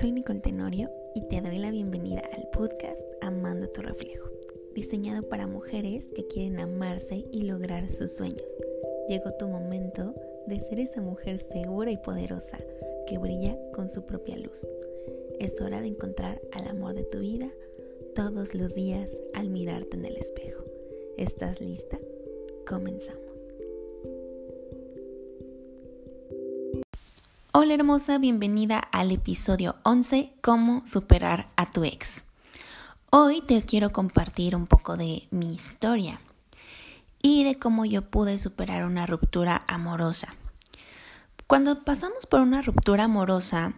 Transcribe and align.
Soy 0.00 0.10
Nicole 0.10 0.40
Tenorio 0.40 0.90
y 1.14 1.20
te 1.28 1.40
doy 1.40 1.56
la 1.58 1.70
bienvenida 1.70 2.20
al 2.32 2.48
podcast 2.48 3.00
Amando 3.20 3.68
tu 3.68 3.80
reflejo, 3.80 4.28
diseñado 4.74 5.22
para 5.28 5.46
mujeres 5.46 6.08
que 6.16 6.26
quieren 6.26 6.58
amarse 6.58 7.24
y 7.30 7.42
lograr 7.42 7.88
sus 7.88 8.10
sueños. 8.10 8.56
Llegó 9.08 9.32
tu 9.34 9.46
momento 9.46 10.12
de 10.48 10.58
ser 10.58 10.80
esa 10.80 11.00
mujer 11.00 11.38
segura 11.38 11.92
y 11.92 11.96
poderosa 11.96 12.58
que 13.06 13.18
brilla 13.18 13.56
con 13.72 13.88
su 13.88 14.04
propia 14.04 14.36
luz. 14.36 14.68
Es 15.38 15.60
hora 15.60 15.80
de 15.80 15.86
encontrar 15.86 16.40
al 16.50 16.66
amor 16.66 16.94
de 16.94 17.04
tu 17.04 17.20
vida 17.20 17.52
todos 18.16 18.56
los 18.56 18.74
días 18.74 19.16
al 19.32 19.48
mirarte 19.48 19.96
en 19.96 20.06
el 20.06 20.16
espejo. 20.16 20.64
¿Estás 21.16 21.60
lista? 21.60 22.00
Comenzamos. 22.66 23.53
Hola 27.64 27.76
hermosa, 27.76 28.18
bienvenida 28.18 28.78
al 28.78 29.10
episodio 29.10 29.76
11, 29.84 30.34
Cómo 30.42 30.84
superar 30.84 31.48
a 31.56 31.70
tu 31.70 31.82
ex. 31.82 32.26
Hoy 33.10 33.40
te 33.40 33.62
quiero 33.62 33.90
compartir 33.90 34.54
un 34.54 34.66
poco 34.66 34.98
de 34.98 35.26
mi 35.30 35.54
historia 35.54 36.20
y 37.22 37.42
de 37.42 37.58
cómo 37.58 37.86
yo 37.86 38.02
pude 38.02 38.36
superar 38.36 38.84
una 38.84 39.06
ruptura 39.06 39.64
amorosa. 39.66 40.34
Cuando 41.46 41.84
pasamos 41.84 42.26
por 42.26 42.42
una 42.42 42.60
ruptura 42.60 43.04
amorosa, 43.04 43.72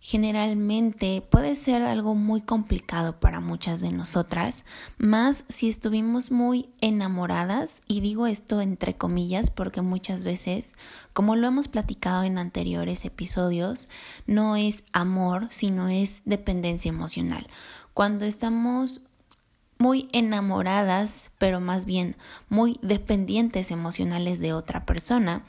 generalmente 0.00 1.22
puede 1.28 1.56
ser 1.56 1.82
algo 1.82 2.14
muy 2.14 2.40
complicado 2.40 3.18
para 3.18 3.40
muchas 3.40 3.80
de 3.80 3.90
nosotras, 3.90 4.64
más 4.96 5.44
si 5.48 5.68
estuvimos 5.68 6.30
muy 6.30 6.70
enamoradas, 6.80 7.82
y 7.88 8.00
digo 8.00 8.26
esto 8.26 8.60
entre 8.60 8.96
comillas 8.96 9.50
porque 9.50 9.82
muchas 9.82 10.24
veces, 10.24 10.72
como 11.12 11.36
lo 11.36 11.48
hemos 11.48 11.68
platicado 11.68 12.22
en 12.22 12.38
anteriores 12.38 13.04
episodios, 13.04 13.88
no 14.26 14.56
es 14.56 14.84
amor, 14.92 15.48
sino 15.50 15.88
es 15.88 16.22
dependencia 16.24 16.88
emocional. 16.88 17.48
Cuando 17.92 18.24
estamos 18.24 19.08
muy 19.78 20.08
enamoradas, 20.12 21.30
pero 21.38 21.60
más 21.60 21.86
bien 21.86 22.16
muy 22.48 22.78
dependientes 22.82 23.70
emocionales 23.70 24.40
de 24.40 24.52
otra 24.52 24.84
persona, 24.84 25.44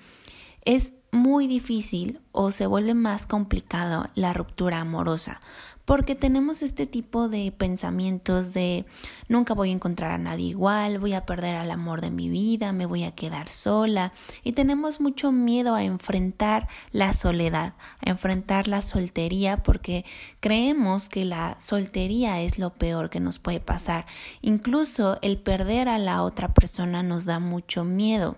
es 0.66 0.94
muy 1.12 1.48
difícil 1.48 2.20
o 2.32 2.52
se 2.52 2.68
vuelve 2.68 2.94
más 2.94 3.26
complicado 3.26 4.08
la 4.16 4.34
ruptura 4.34 4.80
amorosa 4.80 5.42
porque 5.90 6.14
tenemos 6.14 6.62
este 6.62 6.86
tipo 6.86 7.30
de 7.30 7.52
pensamientos 7.52 8.54
de 8.54 8.86
nunca 9.28 9.56
voy 9.56 9.72
a 9.72 9.74
encontrar 9.74 10.12
a 10.12 10.20
nadie 10.20 10.46
igual, 10.46 11.00
voy 11.00 11.14
a 11.14 11.26
perder 11.26 11.56
al 11.56 11.72
amor 11.72 12.02
de 12.02 12.12
mi 12.12 12.30
vida, 12.30 12.72
me 12.74 12.86
voy 12.86 13.06
a 13.06 13.16
quedar 13.16 13.50
sola 13.50 14.14
y 14.44 14.52
tenemos 14.52 15.00
mucho 15.00 15.32
miedo 15.32 15.74
a 15.74 15.82
enfrentar 15.82 16.68
la 16.92 17.12
soledad, 17.12 17.74
a 18.06 18.12
enfrentar 18.12 18.68
la 18.68 18.84
soltería 18.84 19.64
porque 19.64 20.06
creemos 20.42 21.10
que 21.10 21.26
la 21.26 21.60
soltería 21.60 22.40
es 22.40 22.60
lo 22.60 22.70
peor 22.76 23.10
que 23.10 23.20
nos 23.20 23.40
puede 23.40 23.60
pasar. 23.60 24.06
Incluso 24.44 25.18
el 25.24 25.40
perder 25.40 25.90
a 25.90 25.98
la 25.98 26.22
otra 26.22 26.54
persona 26.54 27.02
nos 27.02 27.26
da 27.26 27.40
mucho 27.40 27.84
miedo. 27.84 28.38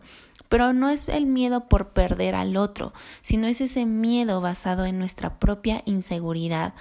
Pero 0.52 0.74
no 0.74 0.90
es 0.90 1.08
el 1.08 1.28
miedo 1.28 1.70
por 1.70 1.94
perder 1.94 2.36
al 2.36 2.58
otro, 2.58 2.92
sino 3.22 3.48
es 3.48 3.62
ese 3.62 3.86
miedo 3.86 4.42
basado 4.42 4.86
en 4.86 5.00
nuestra 5.00 5.40
propia 5.40 5.82
inseguridad, 5.86 6.74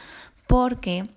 porque 0.48 1.08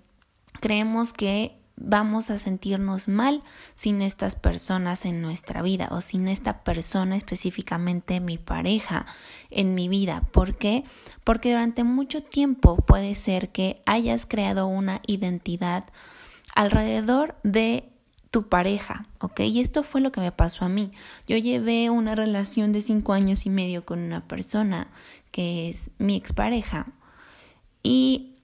creemos 0.60 1.12
que 1.12 1.58
vamos 1.74 2.30
a 2.30 2.38
sentirnos 2.38 3.08
mal 3.08 3.42
sin 3.74 4.02
estas 4.02 4.36
personas 4.36 5.04
en 5.04 5.20
nuestra 5.20 5.62
vida 5.62 5.88
o 5.90 6.00
sin 6.00 6.28
esta 6.28 6.62
persona 6.62 7.16
específicamente 7.16 8.20
mi 8.20 8.38
pareja 8.38 9.04
en 9.50 9.74
mi 9.74 9.88
vida. 9.88 10.22
¿Por 10.30 10.56
qué? 10.56 10.84
Porque 11.24 11.50
durante 11.50 11.82
mucho 11.82 12.22
tiempo 12.22 12.76
puede 12.76 13.16
ser 13.16 13.50
que 13.50 13.82
hayas 13.84 14.26
creado 14.26 14.68
una 14.68 15.00
identidad 15.08 15.86
alrededor 16.54 17.34
de 17.42 17.90
tu 18.34 18.48
pareja, 18.48 19.06
¿ok? 19.20 19.38
Y 19.42 19.60
esto 19.60 19.84
fue 19.84 20.00
lo 20.00 20.10
que 20.10 20.20
me 20.20 20.32
pasó 20.32 20.64
a 20.64 20.68
mí. 20.68 20.90
Yo 21.28 21.36
llevé 21.36 21.88
una 21.88 22.16
relación 22.16 22.72
de 22.72 22.82
cinco 22.82 23.12
años 23.12 23.46
y 23.46 23.50
medio 23.50 23.84
con 23.84 24.00
una 24.00 24.26
persona 24.26 24.88
que 25.30 25.70
es 25.70 25.92
mi 25.98 26.16
expareja 26.16 26.88
y 27.84 28.34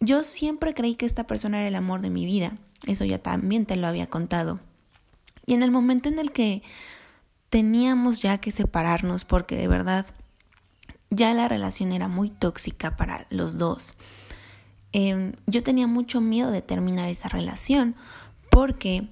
yo 0.00 0.22
siempre 0.22 0.72
creí 0.72 0.94
que 0.94 1.04
esta 1.04 1.26
persona 1.26 1.58
era 1.58 1.68
el 1.68 1.74
amor 1.74 2.00
de 2.00 2.08
mi 2.08 2.24
vida. 2.24 2.56
Eso 2.86 3.04
ya 3.04 3.18
también 3.18 3.66
te 3.66 3.76
lo 3.76 3.86
había 3.86 4.06
contado. 4.06 4.58
Y 5.44 5.52
en 5.52 5.62
el 5.62 5.70
momento 5.70 6.08
en 6.08 6.18
el 6.18 6.32
que 6.32 6.62
teníamos 7.50 8.22
ya 8.22 8.38
que 8.38 8.52
separarnos 8.52 9.26
porque 9.26 9.58
de 9.58 9.68
verdad 9.68 10.06
ya 11.10 11.34
la 11.34 11.46
relación 11.46 11.92
era 11.92 12.08
muy 12.08 12.30
tóxica 12.30 12.96
para 12.96 13.26
los 13.28 13.58
dos. 13.58 13.98
Em, 14.92 15.34
yo 15.46 15.62
tenía 15.62 15.86
mucho 15.86 16.22
miedo 16.22 16.50
de 16.50 16.62
terminar 16.62 17.06
esa 17.10 17.28
relación 17.28 17.94
porque 18.58 19.06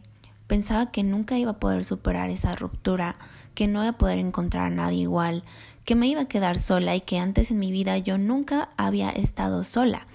pensaba 0.49 0.91
que 0.91 1.05
nunca 1.05 1.39
iba 1.39 1.53
a 1.53 1.61
poder 1.61 1.84
superar 1.84 2.31
esa 2.31 2.57
ruptura, 2.57 3.15
que 3.55 3.69
no 3.69 3.81
iba 3.84 3.91
a 3.91 3.97
poder 3.97 4.19
encontrar 4.19 4.67
a 4.67 4.75
nadie 4.75 5.03
igual, 5.03 5.45
que 5.84 5.95
me 5.95 6.09
iba 6.09 6.23
a 6.23 6.29
quedar 6.29 6.59
sola 6.59 6.97
y 6.97 7.01
que 7.03 7.21
antes 7.21 7.53
en 7.53 7.61
mi 7.61 7.71
vida 7.71 7.97
yo 7.97 8.19
nunca 8.19 8.71
había 8.77 9.09
estado 9.11 9.62
sola. 9.62 10.09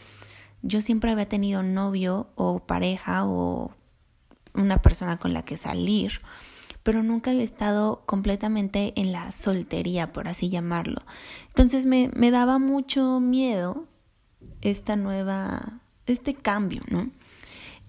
Yo 0.63 0.81
siempre 0.81 1.13
había 1.13 1.29
tenido 1.29 1.63
novio 1.63 2.27
o 2.35 2.59
pareja 2.59 3.23
o 3.25 3.71
una 4.53 4.81
persona 4.81 5.17
con 5.17 5.33
la 5.33 5.45
que 5.45 5.55
salir, 5.55 6.19
pero 6.83 7.01
nunca 7.01 7.31
había 7.31 7.43
estado 7.43 8.03
completamente 8.05 8.91
en 8.97 9.13
la 9.13 9.31
soltería, 9.31 10.11
por 10.11 10.27
así 10.27 10.49
llamarlo. 10.49 11.03
Entonces 11.47 11.85
me, 11.85 12.11
me 12.13 12.31
daba 12.31 12.59
mucho 12.59 13.21
miedo 13.21 13.85
esta 14.59 14.97
nueva, 14.97 15.79
este 16.05 16.33
cambio, 16.33 16.81
¿no? 16.89 17.09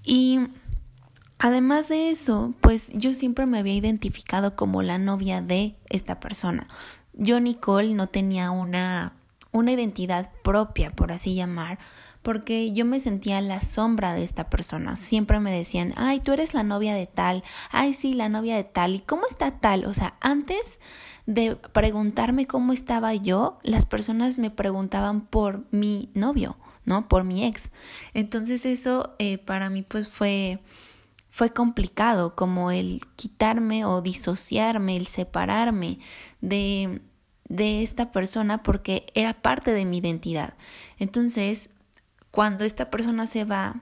Y 0.05 0.39
Además 1.45 1.89
de 1.89 2.11
eso, 2.11 2.55
pues 2.61 2.93
yo 2.95 3.15
siempre 3.15 3.47
me 3.47 3.59
había 3.59 3.75
identificado 3.75 4.55
como 4.55 4.81
la 4.81 4.99
novia 4.99 5.43
de 5.43 5.75
esta 5.89 6.21
persona. 6.21 6.69
Yo, 7.15 7.41
Nicole, 7.41 7.95
no 7.95 8.07
tenía 8.07 8.53
una, 8.53 9.15
una 9.51 9.73
identidad 9.73 10.31
propia, 10.45 10.93
por 10.93 11.11
así 11.11 11.35
llamar, 11.35 11.81
porque 12.23 12.73
yo 12.73 12.85
me 12.85 13.01
sentía 13.01 13.41
la 13.41 13.61
sombra 13.61 14.15
de 14.15 14.23
esta 14.23 14.51
persona. 14.51 14.95
Siempre 14.95 15.41
me 15.41 15.51
decían, 15.51 15.93
ay, 15.97 16.21
tú 16.21 16.33
eres 16.33 16.55
la 16.55 16.63
novia 16.63 16.95
de 16.95 17.09
tal, 17.09 17.43
ay, 17.73 17.93
sí, 17.93 18.15
la 18.15 18.29
novia 18.29 18.55
de 18.55 18.63
tal, 18.63 18.95
¿y 18.95 19.01
cómo 19.01 19.27
está 19.29 19.59
tal? 19.59 19.85
O 19.87 19.95
sea, 19.95 20.15
antes 20.21 20.79
de 21.27 21.57
preguntarme 21.57 22.47
cómo 22.47 22.73
estaba 22.73 23.17
yo, 23.17 23.59
las 23.65 23.85
personas 23.85 24.39
me 24.39 24.53
preguntaban 24.53 25.23
por 25.23 25.65
mi 25.73 26.09
novio, 26.15 26.57
¿no? 26.85 27.09
Por 27.09 27.25
mi 27.25 27.45
ex. 27.45 27.71
Entonces 28.15 28.65
eso 28.65 29.17
eh, 29.19 29.39
para 29.39 29.71
mí 29.71 29.83
pues 29.83 30.07
fue 30.07 30.61
fue 31.33 31.55
complicado, 31.55 32.37
como 32.37 32.71
el 32.71 33.01
quitarme 33.17 33.87
o 33.87 34.03
disociarme, 34.03 34.99
el 34.99 35.07
separarme 35.07 35.99
de, 36.43 37.01
de 37.49 37.83
esta 37.83 38.13
persona 38.13 38.63
porque 38.63 39.07
era 39.15 39.33
parte 39.33 39.73
de 39.73 39.87
mi 39.87 39.99
identidad. 39.99 40.53
Entonces, 40.99 41.71
cuando 42.31 42.65
esta 42.65 42.91
persona 42.91 43.27
se 43.27 43.47
va, 43.47 43.81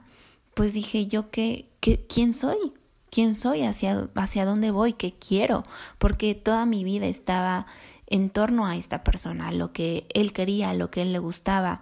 pues 0.53 0.71
dije 0.71 1.07
yo 1.07 1.29
que, 1.29 1.67
quién 2.07 2.33
soy, 2.33 2.71
quién 3.09 3.35
soy, 3.35 3.63
hacia, 3.63 4.07
hacia 4.15 4.45
dónde 4.45 4.71
voy, 4.71 4.93
qué 4.93 5.13
quiero, 5.13 5.65
porque 5.97 6.35
toda 6.35 6.65
mi 6.65 6.85
vida 6.85 7.07
estaba 7.07 7.65
en 8.07 8.29
torno 8.29 8.65
a 8.65 8.77
esta 8.77 9.03
persona, 9.03 9.49
a 9.49 9.51
lo 9.51 9.73
que 9.73 10.07
él 10.13 10.31
quería, 10.31 10.69
a 10.69 10.73
lo 10.73 10.89
que 10.89 11.01
él 11.01 11.11
le 11.11 11.19
gustaba 11.19 11.81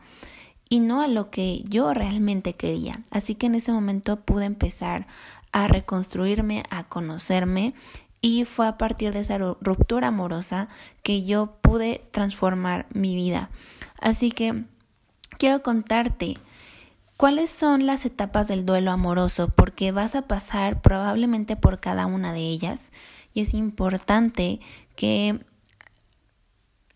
y 0.69 0.79
no 0.79 1.01
a 1.01 1.07
lo 1.07 1.31
que 1.31 1.63
yo 1.67 1.93
realmente 1.93 2.53
quería. 2.53 3.01
Así 3.09 3.35
que 3.35 3.47
en 3.47 3.55
ese 3.55 3.71
momento 3.71 4.21
pude 4.21 4.45
empezar 4.45 5.07
a 5.51 5.67
reconstruirme, 5.67 6.63
a 6.69 6.83
conocerme 6.83 7.73
y 8.21 8.45
fue 8.45 8.67
a 8.67 8.77
partir 8.77 9.13
de 9.13 9.21
esa 9.21 9.37
ruptura 9.37 10.07
amorosa 10.07 10.67
que 11.03 11.23
yo 11.23 11.57
pude 11.61 12.01
transformar 12.11 12.85
mi 12.93 13.15
vida. 13.15 13.49
Así 14.01 14.31
que 14.31 14.65
quiero 15.37 15.63
contarte 15.63 16.37
cuáles 17.17 17.49
son 17.49 17.85
las 17.85 18.05
etapas 18.05 18.47
del 18.47 18.65
duelo 18.65 18.91
amoroso 18.91 19.49
porque 19.49 19.91
vas 19.91 20.15
a 20.15 20.23
pasar 20.23 20.81
probablemente 20.81 21.55
por 21.55 21.79
cada 21.79 22.05
una 22.05 22.33
de 22.33 22.41
ellas 22.41 22.91
y 23.33 23.41
es 23.41 23.53
importante 23.53 24.59
que 24.95 25.39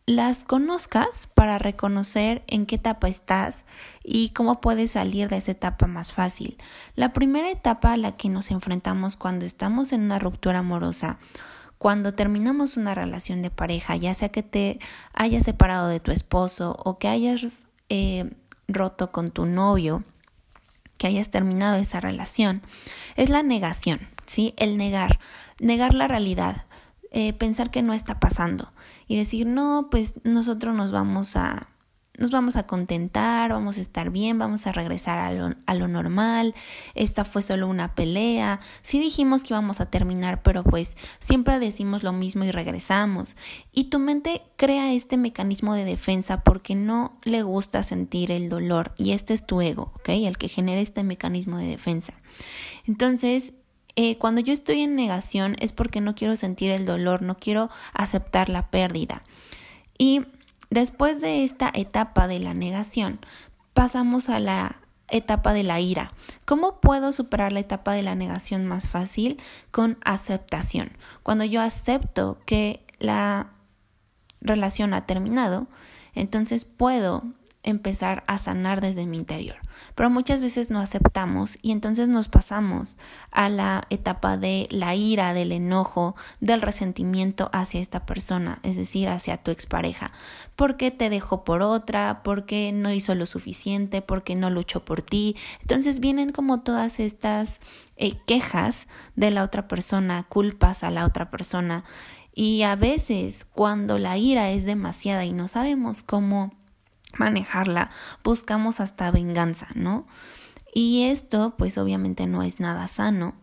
las 0.05 0.43
conozcas 0.43 1.27
para 1.27 1.59
reconocer 1.59 2.43
en 2.47 2.65
qué 2.65 2.75
etapa 2.75 3.07
estás 3.07 3.55
y 4.03 4.29
cómo 4.29 4.59
puedes 4.59 4.91
salir 4.91 5.29
de 5.29 5.37
esa 5.37 5.51
etapa 5.51 5.87
más 5.87 6.13
fácil. 6.13 6.57
La 6.95 7.13
primera 7.13 7.49
etapa 7.49 7.93
a 7.93 7.97
la 7.97 8.17
que 8.17 8.29
nos 8.29 8.51
enfrentamos 8.51 9.15
cuando 9.15 9.45
estamos 9.45 9.93
en 9.93 10.01
una 10.01 10.19
ruptura 10.19 10.59
amorosa, 10.59 11.19
cuando 11.77 12.13
terminamos 12.13 12.77
una 12.77 12.95
relación 12.95 13.41
de 13.41 13.49
pareja, 13.49 13.95
ya 13.95 14.13
sea 14.13 14.29
que 14.29 14.43
te 14.43 14.79
hayas 15.13 15.45
separado 15.45 15.87
de 15.87 15.99
tu 15.99 16.11
esposo 16.11 16.75
o 16.83 16.97
que 16.97 17.07
hayas 17.07 17.65
eh, 17.89 18.31
roto 18.67 19.11
con 19.11 19.31
tu 19.31 19.45
novio, 19.45 20.03
que 20.97 21.07
hayas 21.07 21.29
terminado 21.29 21.75
esa 21.75 21.99
relación, 21.99 22.61
es 23.15 23.29
la 23.29 23.43
negación, 23.43 24.07
¿sí? 24.25 24.53
El 24.57 24.77
negar, 24.77 25.19
negar 25.59 25.93
la 25.93 26.07
realidad, 26.07 26.65
eh, 27.13 27.31
pensar 27.33 27.71
que 27.71 27.81
no 27.81 27.93
está 27.93 28.19
pasando 28.19 28.73
y 29.07 29.17
decir, 29.17 29.47
no, 29.47 29.87
pues 29.89 30.15
nosotros 30.23 30.75
nos 30.75 30.91
vamos 30.91 31.35
a 31.35 31.69
nos 32.17 32.29
vamos 32.29 32.55
a 32.57 32.67
contentar, 32.67 33.51
vamos 33.51 33.77
a 33.77 33.81
estar 33.81 34.11
bien, 34.11 34.37
vamos 34.37 34.67
a 34.67 34.71
regresar 34.71 35.17
a 35.17 35.33
lo, 35.33 35.55
a 35.65 35.73
lo 35.73 35.87
normal, 35.87 36.53
esta 36.93 37.25
fue 37.25 37.41
solo 37.41 37.67
una 37.67 37.95
pelea, 37.95 38.59
sí 38.83 38.99
dijimos 38.99 39.41
que 39.43 39.53
íbamos 39.53 39.81
a 39.81 39.87
terminar, 39.87 40.43
pero 40.43 40.63
pues 40.63 40.95
siempre 41.19 41.57
decimos 41.57 42.03
lo 42.03 42.13
mismo 42.13 42.43
y 42.43 42.51
regresamos. 42.51 43.35
Y 43.71 43.85
tu 43.85 43.97
mente 43.97 44.43
crea 44.57 44.93
este 44.93 45.17
mecanismo 45.17 45.73
de 45.73 45.85
defensa 45.85 46.43
porque 46.43 46.75
no 46.75 47.17
le 47.23 47.41
gusta 47.41 47.81
sentir 47.81 48.31
el 48.31 48.47
dolor 48.47 48.93
y 48.97 49.13
este 49.13 49.33
es 49.33 49.45
tu 49.45 49.61
ego. 49.61 49.91
El 50.05 50.37
que 50.37 50.49
genera 50.49 50.81
este 50.81 51.03
mecanismo 51.03 51.57
de 51.57 51.65
defensa. 51.65 52.13
Entonces, 52.85 53.53
eh, 53.95 54.17
cuando 54.17 54.41
yo 54.41 54.53
estoy 54.53 54.81
en 54.81 54.95
negación 54.95 55.55
es 55.59 55.71
porque 55.71 56.01
no 56.01 56.15
quiero 56.15 56.35
sentir 56.35 56.71
el 56.71 56.85
dolor, 56.85 57.21
no 57.21 57.37
quiero 57.37 57.69
aceptar 57.93 58.49
la 58.49 58.69
pérdida. 58.69 59.23
Y 59.97 60.25
después 60.69 61.21
de 61.21 61.43
esta 61.43 61.71
etapa 61.73 62.27
de 62.27 62.39
la 62.39 62.53
negación, 62.53 63.19
pasamos 63.73 64.29
a 64.29 64.39
la 64.39 64.79
etapa 65.09 65.53
de 65.53 65.63
la 65.63 65.79
ira. 65.79 66.11
¿Cómo 66.45 66.81
puedo 66.81 67.11
superar 67.13 67.51
la 67.51 67.59
etapa 67.59 67.93
de 67.93 68.01
la 68.01 68.15
negación 68.15 68.65
más 68.65 68.89
fácil? 68.89 69.39
Con 69.69 69.97
aceptación. 70.03 70.93
Cuando 71.21 71.43
yo 71.43 71.61
acepto 71.61 72.39
que 72.45 72.83
la 72.97 73.51
relación 74.41 74.93
ha 74.93 75.05
terminado, 75.05 75.67
entonces 76.15 76.65
puedo 76.65 77.23
empezar 77.63 78.23
a 78.27 78.37
sanar 78.37 78.81
desde 78.81 79.05
mi 79.05 79.17
interior. 79.17 79.57
Pero 79.95 80.09
muchas 80.09 80.41
veces 80.41 80.69
no 80.69 80.79
aceptamos 80.79 81.57
y 81.61 81.71
entonces 81.71 82.09
nos 82.09 82.27
pasamos 82.27 82.97
a 83.31 83.49
la 83.49 83.83
etapa 83.89 84.37
de 84.37 84.67
la 84.69 84.95
ira, 84.95 85.33
del 85.33 85.51
enojo, 85.51 86.15
del 86.39 86.61
resentimiento 86.61 87.49
hacia 87.53 87.81
esta 87.81 88.05
persona, 88.05 88.59
es 88.63 88.75
decir, 88.75 89.09
hacia 89.09 89.37
tu 89.37 89.51
expareja, 89.51 90.11
porque 90.55 90.91
te 90.91 91.09
dejó 91.09 91.43
por 91.43 91.61
otra, 91.61 92.21
porque 92.23 92.71
no 92.73 92.91
hizo 92.91 93.15
lo 93.15 93.25
suficiente, 93.25 94.01
porque 94.01 94.35
no 94.35 94.49
luchó 94.49 94.83
por 94.83 95.01
ti. 95.01 95.35
Entonces 95.61 95.99
vienen 95.99 96.31
como 96.31 96.61
todas 96.61 96.99
estas 96.99 97.59
eh, 97.95 98.17
quejas 98.25 98.87
de 99.15 99.31
la 99.31 99.43
otra 99.43 99.67
persona, 99.67 100.23
culpas 100.27 100.83
a 100.83 100.91
la 100.91 101.05
otra 101.05 101.29
persona. 101.29 101.83
Y 102.35 102.63
a 102.63 102.75
veces 102.75 103.45
cuando 103.45 103.99
la 103.99 104.17
ira 104.17 104.49
es 104.49 104.65
demasiada 104.65 105.23
y 105.23 105.33
no 105.33 105.47
sabemos 105.47 106.01
cómo 106.01 106.51
manejarla, 107.17 107.91
buscamos 108.23 108.79
hasta 108.79 109.11
venganza, 109.11 109.67
¿no? 109.75 110.05
Y 110.73 111.03
esto 111.03 111.55
pues 111.57 111.77
obviamente 111.77 112.27
no 112.27 112.43
es 112.43 112.59
nada 112.59 112.87
sano. 112.87 113.35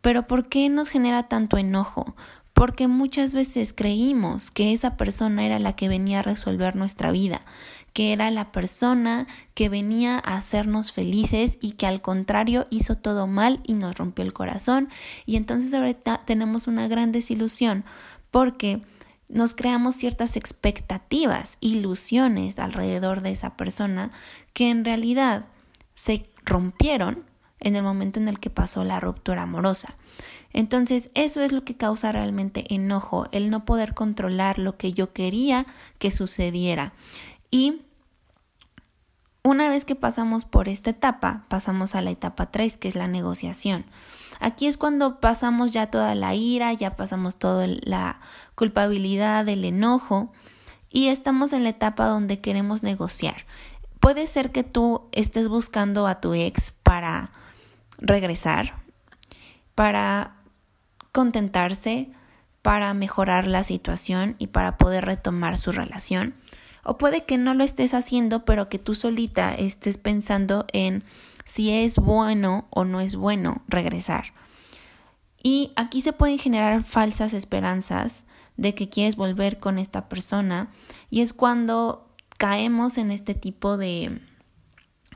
Pero 0.00 0.26
¿por 0.26 0.48
qué 0.48 0.68
nos 0.68 0.88
genera 0.88 1.28
tanto 1.28 1.58
enojo? 1.58 2.14
Porque 2.52 2.86
muchas 2.86 3.34
veces 3.34 3.72
creímos 3.72 4.50
que 4.50 4.72
esa 4.72 4.96
persona 4.96 5.44
era 5.44 5.58
la 5.58 5.74
que 5.74 5.88
venía 5.88 6.20
a 6.20 6.22
resolver 6.22 6.76
nuestra 6.76 7.10
vida, 7.10 7.40
que 7.92 8.12
era 8.12 8.30
la 8.30 8.52
persona 8.52 9.26
que 9.54 9.68
venía 9.68 10.16
a 10.24 10.36
hacernos 10.36 10.92
felices 10.92 11.58
y 11.60 11.72
que 11.72 11.86
al 11.86 12.02
contrario 12.02 12.66
hizo 12.70 12.96
todo 12.96 13.26
mal 13.26 13.60
y 13.66 13.74
nos 13.74 13.96
rompió 13.96 14.24
el 14.24 14.32
corazón. 14.32 14.88
Y 15.24 15.36
entonces 15.36 15.72
ahorita 15.72 16.22
tenemos 16.26 16.66
una 16.66 16.88
gran 16.88 17.12
desilusión 17.12 17.84
porque 18.30 18.82
nos 19.32 19.54
creamos 19.54 19.96
ciertas 19.96 20.36
expectativas, 20.36 21.56
ilusiones 21.60 22.58
alrededor 22.58 23.22
de 23.22 23.32
esa 23.32 23.56
persona 23.56 24.10
que 24.52 24.70
en 24.70 24.84
realidad 24.84 25.46
se 25.94 26.28
rompieron 26.44 27.24
en 27.58 27.74
el 27.74 27.82
momento 27.82 28.20
en 28.20 28.28
el 28.28 28.38
que 28.38 28.50
pasó 28.50 28.84
la 28.84 29.00
ruptura 29.00 29.42
amorosa. 29.42 29.96
Entonces, 30.52 31.10
eso 31.14 31.40
es 31.40 31.50
lo 31.50 31.64
que 31.64 31.76
causa 31.76 32.12
realmente 32.12 32.74
enojo, 32.74 33.26
el 33.32 33.48
no 33.48 33.64
poder 33.64 33.94
controlar 33.94 34.58
lo 34.58 34.76
que 34.76 34.92
yo 34.92 35.12
quería 35.14 35.66
que 35.98 36.10
sucediera. 36.10 36.92
Y 37.50 37.82
una 39.42 39.70
vez 39.70 39.86
que 39.86 39.94
pasamos 39.94 40.44
por 40.44 40.68
esta 40.68 40.90
etapa, 40.90 41.46
pasamos 41.48 41.94
a 41.94 42.02
la 42.02 42.10
etapa 42.10 42.50
3, 42.50 42.76
que 42.76 42.88
es 42.88 42.96
la 42.96 43.08
negociación. 43.08 43.86
Aquí 44.42 44.66
es 44.66 44.76
cuando 44.76 45.20
pasamos 45.20 45.70
ya 45.70 45.86
toda 45.86 46.16
la 46.16 46.34
ira, 46.34 46.72
ya 46.72 46.96
pasamos 46.96 47.36
toda 47.36 47.68
la 47.68 48.18
culpabilidad, 48.56 49.48
el 49.48 49.64
enojo 49.64 50.32
y 50.90 51.06
estamos 51.06 51.52
en 51.52 51.62
la 51.62 51.68
etapa 51.68 52.06
donde 52.06 52.40
queremos 52.40 52.82
negociar. 52.82 53.46
Puede 54.00 54.26
ser 54.26 54.50
que 54.50 54.64
tú 54.64 55.08
estés 55.12 55.48
buscando 55.48 56.08
a 56.08 56.20
tu 56.20 56.34
ex 56.34 56.72
para 56.82 57.30
regresar, 57.98 58.82
para 59.76 60.34
contentarse, 61.12 62.10
para 62.62 62.94
mejorar 62.94 63.46
la 63.46 63.62
situación 63.62 64.34
y 64.40 64.48
para 64.48 64.76
poder 64.76 65.04
retomar 65.04 65.56
su 65.56 65.70
relación. 65.70 66.34
O 66.82 66.98
puede 66.98 67.24
que 67.24 67.38
no 67.38 67.54
lo 67.54 67.62
estés 67.62 67.94
haciendo, 67.94 68.44
pero 68.44 68.68
que 68.68 68.80
tú 68.80 68.96
solita 68.96 69.54
estés 69.54 69.98
pensando 69.98 70.66
en 70.72 71.04
si 71.44 71.70
es 71.70 71.96
bueno 71.96 72.66
o 72.70 72.84
no 72.84 73.00
es 73.00 73.16
bueno 73.16 73.62
regresar. 73.68 74.34
Y 75.42 75.72
aquí 75.76 76.02
se 76.02 76.12
pueden 76.12 76.38
generar 76.38 76.84
falsas 76.84 77.32
esperanzas 77.34 78.24
de 78.56 78.74
que 78.74 78.88
quieres 78.88 79.16
volver 79.16 79.58
con 79.58 79.78
esta 79.78 80.08
persona 80.08 80.70
y 81.10 81.20
es 81.20 81.32
cuando 81.32 82.08
caemos 82.38 82.98
en 82.98 83.10
este 83.10 83.34
tipo 83.34 83.76
de, 83.76 84.20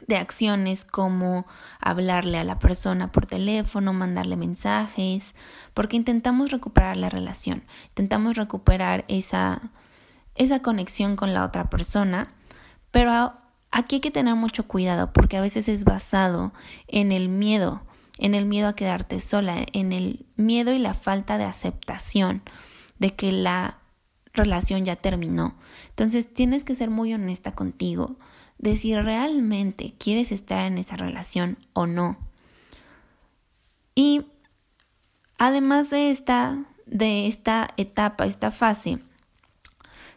de 0.06 0.16
acciones 0.16 0.84
como 0.84 1.46
hablarle 1.80 2.38
a 2.38 2.44
la 2.44 2.58
persona 2.58 3.12
por 3.12 3.26
teléfono, 3.26 3.92
mandarle 3.92 4.36
mensajes, 4.36 5.34
porque 5.74 5.96
intentamos 5.96 6.50
recuperar 6.50 6.96
la 6.96 7.08
relación, 7.08 7.64
intentamos 7.88 8.36
recuperar 8.36 9.04
esa, 9.08 9.70
esa 10.34 10.60
conexión 10.60 11.16
con 11.16 11.34
la 11.34 11.44
otra 11.44 11.70
persona, 11.70 12.32
pero 12.90 13.32
Aquí 13.76 13.96
hay 13.96 14.00
que 14.00 14.10
tener 14.10 14.34
mucho 14.36 14.66
cuidado 14.66 15.12
porque 15.12 15.36
a 15.36 15.42
veces 15.42 15.68
es 15.68 15.84
basado 15.84 16.54
en 16.88 17.12
el 17.12 17.28
miedo, 17.28 17.84
en 18.16 18.34
el 18.34 18.46
miedo 18.46 18.68
a 18.68 18.74
quedarte 18.74 19.20
sola, 19.20 19.66
en 19.74 19.92
el 19.92 20.24
miedo 20.36 20.72
y 20.72 20.78
la 20.78 20.94
falta 20.94 21.36
de 21.36 21.44
aceptación 21.44 22.40
de 22.98 23.14
que 23.14 23.32
la 23.32 23.80
relación 24.32 24.86
ya 24.86 24.96
terminó. 24.96 25.56
Entonces 25.90 26.32
tienes 26.32 26.64
que 26.64 26.74
ser 26.74 26.88
muy 26.88 27.12
honesta 27.12 27.54
contigo 27.54 28.16
de 28.56 28.78
si 28.78 28.96
realmente 28.96 29.92
quieres 29.98 30.32
estar 30.32 30.64
en 30.64 30.78
esa 30.78 30.96
relación 30.96 31.58
o 31.74 31.86
no. 31.86 32.16
Y 33.94 34.24
además 35.36 35.90
de 35.90 36.10
esta, 36.10 36.64
de 36.86 37.26
esta 37.26 37.68
etapa, 37.76 38.24
esta 38.24 38.52
fase, 38.52 39.00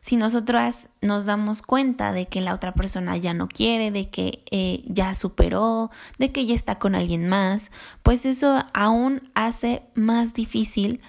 si 0.01 0.15
nosotras 0.15 0.89
nos 1.01 1.25
damos 1.25 1.61
cuenta 1.61 2.13
de 2.13 2.27
que 2.27 2.41
la 2.41 2.53
otra 2.53 2.73
persona 2.73 3.17
ya 3.17 3.33
no 3.33 3.47
quiere, 3.47 3.91
de 3.91 4.09
que 4.09 4.43
eh, 4.51 4.83
ya 4.85 5.13
superó, 5.15 5.91
de 6.17 6.31
que 6.31 6.45
ya 6.45 6.55
está 6.55 6.79
con 6.79 6.95
alguien 6.95 7.27
más, 7.27 7.71
pues 8.03 8.25
eso 8.25 8.63
aún 8.73 9.29
hace 9.35 9.83
más 9.95 10.33
difícil 10.33 11.01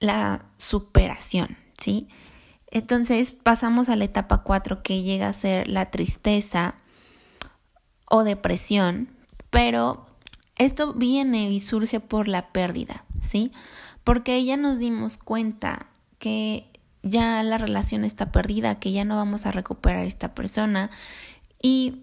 la 0.00 0.44
superación, 0.56 1.56
¿sí? 1.78 2.08
Entonces 2.70 3.30
pasamos 3.30 3.88
a 3.88 3.96
la 3.96 4.04
etapa 4.04 4.42
4 4.42 4.82
que 4.82 5.02
llega 5.02 5.28
a 5.28 5.32
ser 5.32 5.68
la 5.68 5.90
tristeza 5.90 6.74
o 8.06 8.24
depresión, 8.24 9.08
pero 9.50 10.06
esto 10.56 10.94
viene 10.94 11.50
y 11.50 11.60
surge 11.60 12.00
por 12.00 12.28
la 12.28 12.52
pérdida, 12.52 13.04
¿sí? 13.20 13.52
Porque 14.04 14.44
ya 14.44 14.56
nos 14.56 14.78
dimos 14.78 15.16
cuenta 15.16 15.86
que 16.18 16.70
ya 17.02 17.42
la 17.42 17.58
relación 17.58 18.04
está 18.04 18.32
perdida, 18.32 18.78
que 18.78 18.92
ya 18.92 19.04
no 19.04 19.16
vamos 19.16 19.46
a 19.46 19.52
recuperar 19.52 20.00
a 20.00 20.06
esta 20.06 20.34
persona. 20.34 20.90
Y 21.62 22.02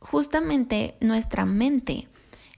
justamente 0.00 0.96
nuestra 1.00 1.46
mente 1.46 2.08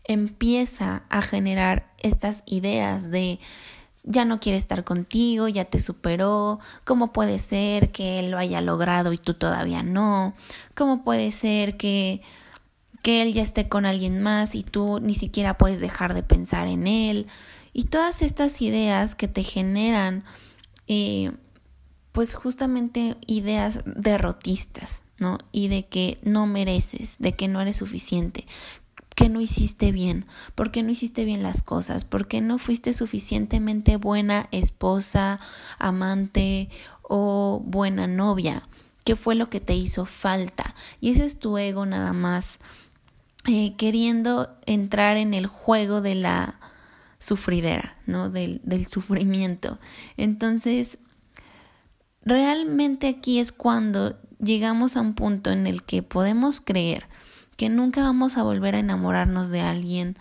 empieza 0.04 1.04
a 1.08 1.22
generar 1.22 1.92
estas 1.98 2.42
ideas 2.46 3.10
de 3.10 3.38
ya 4.02 4.26
no 4.26 4.38
quiere 4.38 4.58
estar 4.58 4.84
contigo, 4.84 5.48
ya 5.48 5.64
te 5.64 5.80
superó, 5.80 6.60
cómo 6.84 7.12
puede 7.12 7.38
ser 7.38 7.90
que 7.90 8.18
él 8.18 8.30
lo 8.30 8.38
haya 8.38 8.60
logrado 8.60 9.14
y 9.14 9.18
tú 9.18 9.32
todavía 9.32 9.82
no, 9.82 10.34
cómo 10.74 11.04
puede 11.04 11.32
ser 11.32 11.76
que 11.76 12.22
que 13.02 13.20
él 13.20 13.34
ya 13.34 13.42
esté 13.42 13.68
con 13.68 13.84
alguien 13.84 14.22
más 14.22 14.54
y 14.54 14.62
tú 14.62 14.98
ni 14.98 15.14
siquiera 15.14 15.58
puedes 15.58 15.78
dejar 15.78 16.14
de 16.14 16.22
pensar 16.22 16.68
en 16.68 16.86
él 16.86 17.26
y 17.74 17.84
todas 17.84 18.22
estas 18.22 18.62
ideas 18.62 19.14
que 19.14 19.28
te 19.28 19.42
generan 19.42 20.24
eh, 20.88 21.32
pues 22.12 22.34
justamente 22.34 23.16
ideas 23.26 23.80
derrotistas, 23.84 25.02
¿no? 25.18 25.38
Y 25.50 25.68
de 25.68 25.86
que 25.86 26.18
no 26.22 26.46
mereces, 26.46 27.16
de 27.18 27.32
que 27.32 27.48
no 27.48 27.60
eres 27.60 27.76
suficiente, 27.76 28.46
que 29.14 29.28
no 29.28 29.40
hiciste 29.40 29.92
bien, 29.92 30.26
porque 30.54 30.82
no 30.82 30.90
hiciste 30.90 31.24
bien 31.24 31.42
las 31.42 31.62
cosas, 31.62 32.04
porque 32.04 32.40
no 32.40 32.58
fuiste 32.58 32.92
suficientemente 32.92 33.96
buena 33.96 34.48
esposa, 34.50 35.40
amante 35.78 36.68
o 37.02 37.62
buena 37.64 38.06
novia, 38.06 38.62
qué 39.04 39.16
fue 39.16 39.34
lo 39.34 39.50
que 39.50 39.60
te 39.60 39.74
hizo 39.74 40.06
falta. 40.06 40.74
Y 41.00 41.10
ese 41.10 41.24
es 41.24 41.38
tu 41.38 41.58
ego 41.58 41.86
nada 41.86 42.12
más, 42.12 42.58
eh, 43.46 43.74
queriendo 43.76 44.56
entrar 44.66 45.16
en 45.16 45.34
el 45.34 45.46
juego 45.46 46.00
de 46.00 46.14
la 46.14 46.60
sufridera, 47.24 47.96
¿no? 48.06 48.28
Del, 48.30 48.60
del 48.64 48.86
sufrimiento. 48.86 49.78
Entonces, 50.16 50.98
realmente 52.22 53.08
aquí 53.08 53.38
es 53.38 53.52
cuando 53.52 54.20
llegamos 54.38 54.96
a 54.96 55.00
un 55.00 55.14
punto 55.14 55.50
en 55.50 55.66
el 55.66 55.82
que 55.82 56.02
podemos 56.02 56.60
creer 56.60 57.08
que 57.56 57.68
nunca 57.68 58.02
vamos 58.02 58.36
a 58.36 58.42
volver 58.42 58.74
a 58.74 58.80
enamorarnos 58.80 59.50
de 59.50 59.60
alguien 59.60 60.18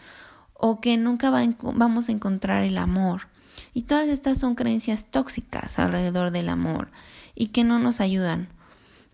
o 0.54 0.80
que 0.80 0.98
nunca 0.98 1.30
vamos 1.30 2.08
a 2.08 2.12
encontrar 2.12 2.64
el 2.64 2.78
amor. 2.78 3.28
Y 3.74 3.84
todas 3.84 4.08
estas 4.08 4.38
son 4.38 4.56
creencias 4.56 5.12
tóxicas 5.12 5.78
alrededor 5.80 6.32
del 6.32 6.48
amor 6.48 6.92
y 7.36 7.48
que 7.48 7.64
no 7.64 7.80
nos 7.80 8.00
ayudan. 8.00 8.48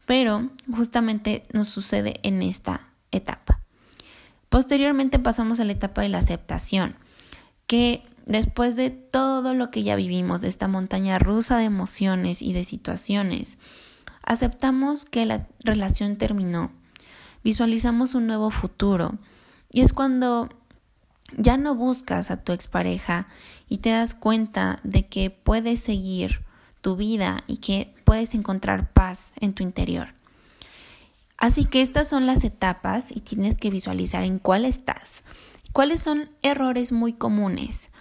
Pero 0.05 0.51
justamente 0.71 1.43
nos 1.53 1.67
sucede 1.67 2.19
en 2.23 2.43
esta 2.43 2.89
etapa. 3.11 3.61
Posteriormente 4.49 5.19
pasamos 5.19 5.59
a 5.59 5.65
la 5.65 5.71
etapa 5.71 6.01
de 6.01 6.09
la 6.09 6.17
aceptación, 6.17 6.95
que 7.69 8.01
después 8.25 8.75
de 8.75 8.89
todo 8.89 9.53
lo 9.53 9.69
que 9.69 9.83
ya 9.83 9.95
vivimos, 9.95 10.41
de 10.41 10.47
esta 10.47 10.67
montaña 10.67 11.19
rusa 11.19 11.59
de 11.59 11.65
emociones 11.65 12.41
y 12.41 12.51
de 12.51 12.65
situaciones, 12.65 13.59
aceptamos 14.23 15.05
que 15.05 15.27
la 15.27 15.47
relación 15.59 16.17
terminó, 16.17 16.71
visualizamos 17.43 18.15
un 18.15 18.25
nuevo 18.25 18.49
futuro 18.49 19.19
y 19.71 19.81
es 19.81 19.93
cuando 19.93 20.49
ya 21.37 21.57
no 21.57 21.75
buscas 21.75 22.31
a 22.31 22.37
tu 22.37 22.53
expareja 22.53 23.27
y 23.67 23.77
te 23.77 23.91
das 23.91 24.15
cuenta 24.15 24.79
de 24.83 25.05
que 25.05 25.29
puedes 25.29 25.79
seguir 25.79 26.41
tu 26.81 26.95
vida 26.95 27.43
y 27.45 27.57
que 27.57 27.93
puedes 28.03 28.33
encontrar 28.33 28.91
paz 28.93 29.31
en 29.39 29.53
tu 29.53 29.61
interior. 29.61 30.15
Así 31.37 31.65
que 31.65 31.83
estas 31.83 32.09
son 32.09 32.25
las 32.25 32.43
etapas 32.43 33.11
y 33.15 33.19
tienes 33.19 33.59
que 33.59 33.69
visualizar 33.69 34.23
en 34.23 34.39
cuál 34.39 34.65
estás. 34.65 35.21
¿Cuáles 35.71 36.01
son 36.01 36.29
errores 36.41 36.91
muy 36.91 37.13
comunes 37.13 37.91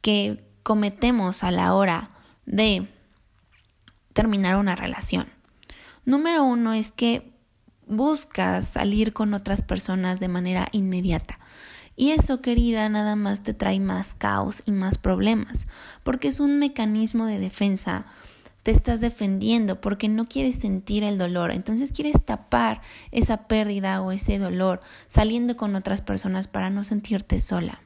que 0.00 0.44
cometemos 0.62 1.44
a 1.44 1.50
la 1.50 1.74
hora 1.74 2.10
de 2.44 2.88
terminar 4.12 4.56
una 4.56 4.76
relación? 4.76 5.26
Número 6.04 6.44
uno 6.44 6.72
es 6.72 6.92
que 6.92 7.32
buscas 7.86 8.68
salir 8.68 9.12
con 9.12 9.34
otras 9.34 9.62
personas 9.62 10.20
de 10.20 10.28
manera 10.28 10.68
inmediata. 10.72 11.38
Y 11.96 12.10
eso, 12.10 12.42
querida, 12.42 12.88
nada 12.90 13.16
más 13.16 13.42
te 13.42 13.54
trae 13.54 13.80
más 13.80 14.12
caos 14.12 14.62
y 14.66 14.70
más 14.70 14.98
problemas, 14.98 15.66
porque 16.02 16.28
es 16.28 16.40
un 16.40 16.58
mecanismo 16.58 17.24
de 17.24 17.38
defensa. 17.38 18.04
Te 18.66 18.72
estás 18.72 19.00
defendiendo 19.00 19.80
porque 19.80 20.08
no 20.08 20.26
quieres 20.26 20.56
sentir 20.56 21.04
el 21.04 21.18
dolor, 21.18 21.52
entonces 21.52 21.92
quieres 21.92 22.20
tapar 22.24 22.82
esa 23.12 23.46
pérdida 23.46 24.02
o 24.02 24.10
ese 24.10 24.40
dolor 24.40 24.80
saliendo 25.06 25.56
con 25.56 25.76
otras 25.76 26.02
personas 26.02 26.48
para 26.48 26.68
no 26.68 26.82
sentirte 26.82 27.38
sola. 27.38 27.80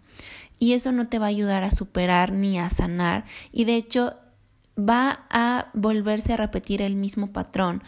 Y 0.58 0.72
eso 0.72 0.90
no 0.90 1.06
te 1.06 1.18
va 1.18 1.26
a 1.26 1.28
ayudar 1.28 1.64
a 1.64 1.70
superar 1.70 2.32
ni 2.32 2.58
a 2.58 2.70
sanar. 2.70 3.26
Y 3.52 3.66
de 3.66 3.76
hecho 3.76 4.16
va 4.78 5.26
a 5.28 5.66
volverse 5.75 6.32
a 6.32 6.38
repetir 6.38 6.80
el 6.80 6.96
mismo 6.96 7.30
patrón 7.30 7.82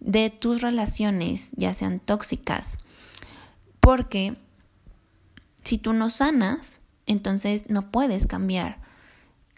de 0.00 0.30
tus 0.30 0.62
relaciones, 0.62 1.50
ya 1.54 1.74
sean 1.74 2.00
tóxicas, 2.00 2.78
porque 3.78 4.38
si 5.64 5.76
tú 5.76 5.92
no 5.92 6.08
sanas, 6.08 6.80
entonces 7.04 7.68
no 7.68 7.90
puedes 7.90 8.26
cambiar 8.26 8.85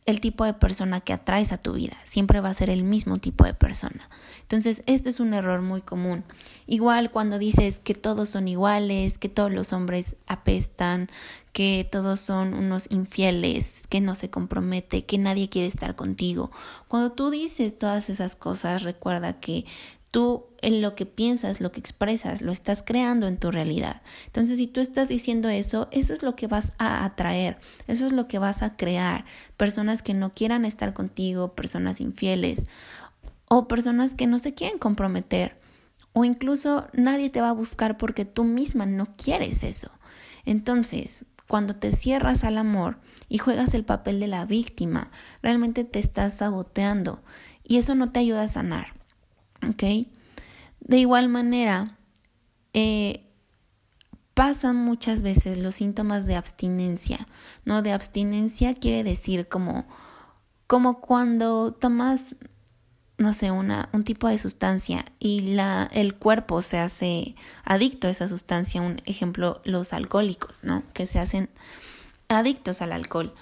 el 0.09 0.23
tipo 0.23 0.47
de 0.47 0.55
persona 0.55 1.01
que 1.01 1.13
atraes 1.13 1.53
a 1.53 1.59
tu 1.59 1.75
vida. 1.75 1.97
Siempre 2.05 2.41
va 2.41 2.49
a 2.49 2.55
ser 2.55 2.71
el 2.71 2.83
mismo 2.83 3.19
tipo 3.19 3.45
de 3.45 3.53
persona. 3.53 4.09
Entonces, 4.41 4.83
esto 4.87 5.11
es 5.11 5.21
un 5.21 5.35
error 5.35 5.61
muy 5.61 5.83
común. 5.83 6.25
Igual 6.67 7.11
cuando 7.11 7.39
dices 7.39 7.79
que 7.79 7.93
todos 7.93 8.31
son 8.31 8.49
iguales, 8.49 9.19
que 9.19 9.29
todos 9.29 9.53
los 9.53 9.75
hombres 9.75 10.17
apestan, 10.27 11.11
que 11.53 11.87
todos 11.91 12.21
son 12.21 12.55
unos 12.55 12.91
infieles, 12.91 13.83
que 13.91 14.01
no 14.01 14.15
se 14.15 14.31
compromete, 14.31 15.05
que 15.05 15.19
nadie 15.19 15.51
quiere 15.51 15.69
estar 15.69 15.95
contigo. 15.95 16.51
Cuando 16.89 17.13
tú 17.13 17.29
dices 17.29 17.77
todas 17.77 18.09
esas 18.09 18.35
cosas, 18.35 18.85
recuerda 18.85 19.41
que 19.41 19.67
Tú 20.11 20.47
en 20.63 20.81
lo 20.81 20.95
que 20.95 21.05
piensas, 21.07 21.61
lo 21.61 21.71
que 21.71 21.81
expresas, 21.81 22.41
lo 22.41 22.51
estás 22.51 22.83
creando 22.83 23.27
en 23.27 23.37
tu 23.37 23.51
realidad. 23.51 24.01
Entonces, 24.27 24.59
si 24.59 24.67
tú 24.67 24.81
estás 24.81 25.09
diciendo 25.09 25.49
eso, 25.49 25.89
eso 25.91 26.13
es 26.13 26.23
lo 26.23 26.35
que 26.35 26.47
vas 26.47 26.73
a 26.79 27.05
atraer, 27.05 27.59
eso 27.87 28.07
es 28.07 28.13
lo 28.13 28.27
que 28.27 28.39
vas 28.39 28.63
a 28.63 28.77
crear. 28.77 29.25
Personas 29.57 30.03
que 30.03 30.15
no 30.15 30.33
quieran 30.35 30.65
estar 30.65 30.95
contigo, 30.95 31.55
personas 31.55 32.01
infieles 32.01 32.67
o 33.49 33.69
personas 33.69 34.15
que 34.15 34.27
no 34.27 34.39
se 34.39 34.55
quieren 34.55 34.79
comprometer. 34.79 35.59
O 36.13 36.25
incluso 36.25 36.89
nadie 36.93 37.31
te 37.31 37.41
va 37.41 37.51
a 37.51 37.55
buscar 37.55 37.99
porque 37.99 38.25
tú 38.25 38.45
misma 38.45 38.87
no 38.87 39.07
quieres 39.17 39.63
eso. 39.63 39.91
Entonces, 40.45 41.27
cuando 41.47 41.77
te 41.77 41.93
cierras 41.93 42.45
al 42.45 42.59
amor 42.59 42.99
y 43.29 43.39
juegas 43.39 43.75
el 43.75 43.85
papel 43.85 44.21
de 44.21 44.27
la 44.27 44.45
víctima, 44.45 45.11
realmente 45.43 45.85
te 45.85 45.99
estás 45.99 46.37
saboteando 46.37 47.23
y 47.65 47.79
eso 47.79 47.95
no 47.95 48.11
te 48.13 48.21
ayuda 48.21 48.43
a 48.43 48.49
sanar. 48.49 48.98
¿Ok? 49.67 50.09
De 50.81 50.99
igual 50.99 51.29
manera, 51.29 51.99
eh, 52.73 53.29
pasan 54.39 54.77
muchas 54.77 55.23
veces 55.23 55.59
los 55.59 55.75
síntomas 55.75 56.25
de 56.27 56.37
abstinencia, 56.37 57.27
¿no? 57.65 57.83
De 57.83 57.93
abstinencia 57.93 58.73
quiere 58.73 59.03
decir 59.03 59.49
como, 59.49 59.85
como 60.69 61.01
cuando 61.01 61.73
tomas, 61.73 62.37
no 63.17 63.35
sé, 63.35 63.51
una, 63.51 63.89
un 63.93 64.05
tipo 64.05 64.29
de 64.29 64.39
sustancia 64.39 65.05
y 65.19 65.41
la, 65.41 65.91
el 65.93 66.15
cuerpo 66.15 66.63
se 66.63 66.79
hace 66.79 67.35
adicto 67.65 68.07
a 68.07 68.11
esa 68.11 68.29
sustancia, 68.29 68.81
un 68.81 69.03
ejemplo, 69.07 69.61
los 69.65 69.93
alcohólicos, 69.93 70.63
¿no? 70.63 70.85
Que 70.93 71.09
se 71.09 71.19
hacen 71.19 71.51
adictos 72.29 72.81
al 72.81 72.93
alcohol. 72.93 73.35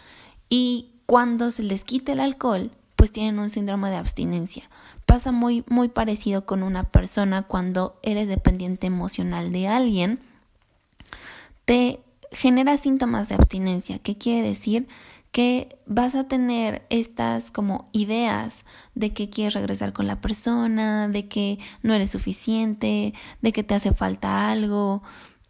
Y 0.48 0.94
cuando 1.04 1.50
se 1.50 1.62
les 1.62 1.84
quita 1.84 2.12
el 2.12 2.20
alcohol, 2.20 2.70
pues 2.96 3.12
tienen 3.12 3.38
un 3.38 3.50
síndrome 3.50 3.90
de 3.90 3.96
abstinencia. 3.96 4.70
Pasa 5.06 5.32
muy, 5.32 5.64
muy 5.68 5.88
parecido 5.88 6.44
con 6.46 6.62
una 6.62 6.84
persona 6.84 7.42
cuando 7.42 7.98
eres 8.02 8.28
dependiente 8.28 8.86
emocional 8.86 9.52
de 9.52 9.68
alguien. 9.68 10.20
Te 11.64 12.00
genera 12.32 12.76
síntomas 12.76 13.28
de 13.28 13.36
abstinencia. 13.36 13.98
¿Qué 13.98 14.18
quiere 14.18 14.46
decir? 14.46 14.86
que 15.36 15.78
vas 15.84 16.14
a 16.14 16.28
tener 16.28 16.86
estas 16.88 17.50
como 17.50 17.84
ideas 17.92 18.64
de 18.94 19.12
que 19.12 19.28
quieres 19.28 19.52
regresar 19.52 19.92
con 19.92 20.06
la 20.06 20.22
persona, 20.22 21.08
de 21.08 21.28
que 21.28 21.58
no 21.82 21.92
eres 21.92 22.12
suficiente, 22.12 23.12
de 23.42 23.52
que 23.52 23.62
te 23.62 23.74
hace 23.74 23.92
falta 23.92 24.50
algo, 24.50 25.02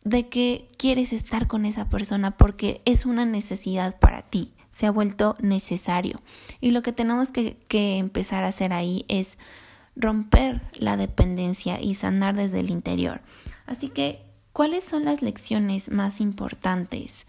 de 0.02 0.28
que 0.28 0.68
quieres 0.76 1.12
estar 1.12 1.46
con 1.46 1.66
esa 1.66 1.88
persona 1.88 2.36
porque 2.36 2.82
es 2.84 3.06
una 3.06 3.26
necesidad 3.26 3.96
para 4.00 4.22
ti 4.22 4.54
se 4.76 4.84
ha 4.84 4.90
vuelto 4.90 5.36
necesario. 5.40 6.20
Y 6.60 6.72
lo 6.72 6.82
que 6.82 6.92
tenemos 6.92 7.30
que, 7.30 7.56
empezar 7.96 8.44
a 8.44 8.48
hacer 8.48 8.74
ahí 8.74 9.06
es 9.08 9.38
romper 9.96 10.60
la 10.74 10.98
dependencia 10.98 11.80
y 11.80 11.94
sanar 11.94 12.36
desde 12.36 12.60
el 12.60 12.68
interior. 12.68 13.22
Así 13.64 13.88
que, 13.88 14.20
¿cuáles 14.52 14.84
son 14.84 15.06
las 15.06 15.22
lecciones 15.22 15.90
más 15.90 16.20
importantes? 16.20 17.26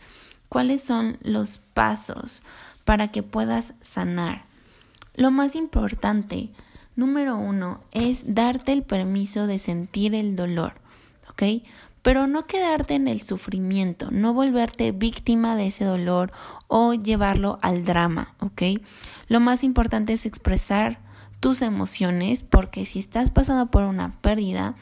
¿Cuáles 0.50 0.84
son 0.84 1.20
los 1.22 1.58
pasos 1.58 2.42
para 2.84 3.14
que 3.14 3.24
puedas 3.24 3.76
sanar? 3.82 4.44
Lo 5.16 5.32
más 5.32 5.56
importante, 5.56 6.50
número 6.98 7.38
uno, 7.38 7.80
es 7.94 8.36
darte 8.36 8.74
el 8.74 8.84
permiso 8.84 9.48
de 9.48 9.58
sentir 9.58 10.16
el 10.16 10.36
dolor, 10.36 10.74
¿ok? 11.30 11.64
Pero 12.08 12.26
no 12.26 12.48
quedarte 12.48 12.96
en 12.96 13.10
el 13.10 13.20
sufrimiento, 13.20 14.08
no 14.12 14.34
volverte 14.34 14.94
víctima 14.94 15.58
de 15.58 15.68
ese 15.68 15.84
dolor 15.84 16.32
o 16.70 16.94
llevarlo 16.94 17.60
al 17.62 17.84
drama, 17.84 18.34
¿ok? 18.40 18.80
Lo 19.28 19.42
más 19.42 19.62
importante 19.66 20.14
es 20.14 20.26
expresar 20.26 21.02
tus 21.42 21.62
emociones 21.62 22.44
porque 22.44 22.86
si 22.86 23.00
estás 23.00 23.30
pasando 23.30 23.70
por 23.72 23.84
una 23.84 24.14
pérdida, 24.22 24.76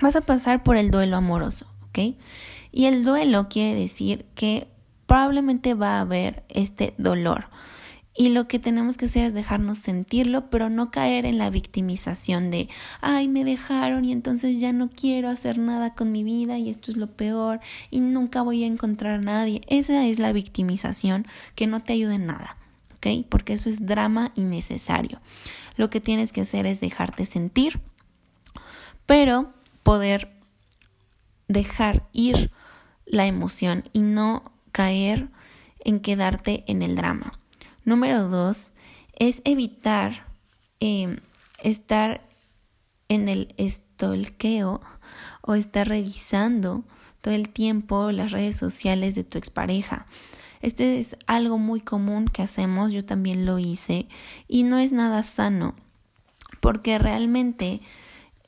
vas 0.00 0.16
a 0.16 0.22
pasar 0.22 0.64
por 0.64 0.76
el 0.76 0.90
duelo 0.90 1.16
amoroso, 1.16 1.68
¿ok? 1.90 2.16
Y 2.72 2.86
el 2.86 3.04
duelo 3.04 3.48
quiere 3.48 3.78
decir 3.78 4.26
que 4.34 4.66
probablemente 5.06 5.74
va 5.74 5.98
a 5.98 6.00
haber 6.00 6.42
este 6.48 6.92
dolor. 6.98 7.46
Y 8.20 8.30
lo 8.30 8.48
que 8.48 8.58
tenemos 8.58 8.98
que 8.98 9.04
hacer 9.04 9.26
es 9.26 9.32
dejarnos 9.32 9.78
sentirlo, 9.78 10.50
pero 10.50 10.68
no 10.68 10.90
caer 10.90 11.24
en 11.24 11.38
la 11.38 11.50
victimización 11.50 12.50
de, 12.50 12.68
ay, 13.00 13.28
me 13.28 13.44
dejaron 13.44 14.04
y 14.04 14.10
entonces 14.10 14.58
ya 14.58 14.72
no 14.72 14.90
quiero 14.90 15.28
hacer 15.28 15.56
nada 15.58 15.94
con 15.94 16.10
mi 16.10 16.24
vida 16.24 16.58
y 16.58 16.68
esto 16.68 16.90
es 16.90 16.96
lo 16.96 17.06
peor 17.06 17.60
y 17.92 18.00
nunca 18.00 18.42
voy 18.42 18.64
a 18.64 18.66
encontrar 18.66 19.20
a 19.20 19.22
nadie. 19.22 19.60
Esa 19.68 20.04
es 20.04 20.18
la 20.18 20.32
victimización 20.32 21.28
que 21.54 21.68
no 21.68 21.84
te 21.84 21.92
ayuda 21.92 22.16
en 22.16 22.26
nada, 22.26 22.56
¿ok? 22.96 23.24
Porque 23.28 23.52
eso 23.52 23.70
es 23.70 23.86
drama 23.86 24.32
innecesario. 24.34 25.20
Lo 25.76 25.88
que 25.88 26.00
tienes 26.00 26.32
que 26.32 26.40
hacer 26.40 26.66
es 26.66 26.80
dejarte 26.80 27.24
sentir, 27.24 27.80
pero 29.06 29.52
poder 29.84 30.32
dejar 31.46 32.08
ir 32.12 32.50
la 33.06 33.26
emoción 33.26 33.88
y 33.92 34.00
no 34.00 34.50
caer 34.72 35.28
en 35.84 36.00
quedarte 36.00 36.64
en 36.66 36.82
el 36.82 36.96
drama. 36.96 37.37
Número 37.88 38.28
dos 38.28 38.72
es 39.18 39.40
evitar 39.46 40.26
em, 40.78 41.20
estar 41.62 42.20
en 43.08 43.30
el 43.30 43.54
estolqueo 43.56 44.82
o 45.40 45.54
estar 45.54 45.88
revisando 45.88 46.84
todo 47.22 47.32
el 47.32 47.48
tiempo 47.48 48.12
las 48.12 48.30
redes 48.30 48.56
sociales 48.56 49.14
de 49.14 49.24
tu 49.24 49.38
expareja. 49.38 50.06
Este 50.60 51.00
es 51.00 51.16
algo 51.26 51.56
muy 51.56 51.80
común 51.80 52.26
que 52.26 52.42
hacemos, 52.42 52.92
yo 52.92 53.06
también 53.06 53.46
lo 53.46 53.58
hice 53.58 54.06
y 54.48 54.64
no 54.64 54.76
es 54.76 54.92
nada 54.92 55.22
sano 55.22 55.74
porque 56.60 56.98
realmente 56.98 57.80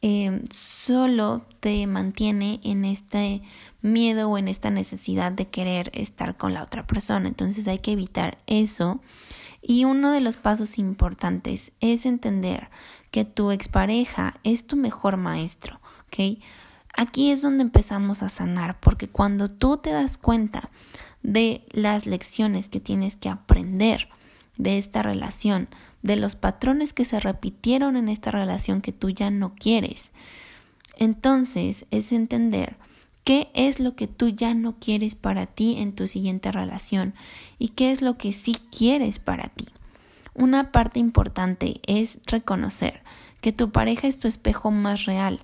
em, 0.02 0.44
solo 0.50 1.44
te 1.60 1.86
mantiene 1.86 2.60
en 2.62 2.84
este 2.84 3.42
miedo 3.82 4.30
o 4.30 4.38
en 4.38 4.48
esta 4.48 4.70
necesidad 4.70 5.32
de 5.32 5.48
querer 5.48 5.90
estar 5.94 6.36
con 6.36 6.54
la 6.54 6.62
otra 6.62 6.86
persona. 6.86 7.28
Entonces 7.28 7.66
hay 7.68 7.78
que 7.78 7.92
evitar 7.92 8.38
eso. 8.46 9.00
Y 9.62 9.84
uno 9.84 10.10
de 10.10 10.20
los 10.20 10.36
pasos 10.36 10.78
importantes 10.78 11.72
es 11.80 12.06
entender 12.06 12.70
que 13.10 13.24
tu 13.24 13.50
expareja 13.50 14.38
es 14.42 14.66
tu 14.66 14.76
mejor 14.76 15.16
maestro. 15.16 15.80
Aquí 16.94 17.30
es 17.30 17.42
donde 17.42 17.62
empezamos 17.62 18.22
a 18.22 18.28
sanar, 18.28 18.78
porque 18.80 19.08
cuando 19.08 19.48
tú 19.48 19.78
te 19.78 19.90
das 19.90 20.18
cuenta 20.18 20.70
de 21.22 21.64
las 21.70 22.06
lecciones 22.06 22.68
que 22.68 22.80
tienes 22.80 23.16
que 23.16 23.28
aprender 23.28 24.08
de 24.56 24.78
esta 24.78 25.02
relación, 25.02 25.68
de 26.02 26.16
los 26.16 26.34
patrones 26.34 26.92
que 26.92 27.04
se 27.04 27.20
repitieron 27.20 27.96
en 27.96 28.08
esta 28.08 28.30
relación 28.30 28.80
que 28.80 28.92
tú 28.92 29.10
ya 29.10 29.30
no 29.30 29.54
quieres, 29.54 30.12
entonces 30.96 31.86
es 31.90 32.12
entender 32.12 32.76
qué 33.24 33.50
es 33.54 33.80
lo 33.80 33.94
que 33.94 34.06
tú 34.06 34.28
ya 34.28 34.54
no 34.54 34.76
quieres 34.78 35.14
para 35.14 35.46
ti 35.46 35.76
en 35.78 35.94
tu 35.94 36.06
siguiente 36.06 36.52
relación 36.52 37.14
y 37.58 37.68
qué 37.68 37.92
es 37.92 38.02
lo 38.02 38.16
que 38.18 38.32
sí 38.32 38.56
quieres 38.76 39.18
para 39.18 39.48
ti. 39.48 39.66
Una 40.34 40.72
parte 40.72 41.00
importante 41.00 41.80
es 41.86 42.18
reconocer 42.26 43.02
que 43.40 43.52
tu 43.52 43.70
pareja 43.70 44.08
es 44.08 44.18
tu 44.18 44.28
espejo 44.28 44.70
más 44.70 45.04
real 45.04 45.40